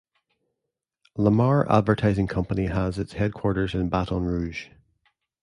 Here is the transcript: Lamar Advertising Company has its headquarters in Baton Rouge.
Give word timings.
Lamar 1.15 1.71
Advertising 1.71 2.25
Company 2.25 2.65
has 2.65 2.97
its 2.97 3.13
headquarters 3.13 3.75
in 3.75 3.87
Baton 3.87 4.23
Rouge. 4.25 4.69